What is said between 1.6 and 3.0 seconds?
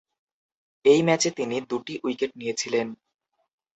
দুটি উইকেট নিয়েছিলেন।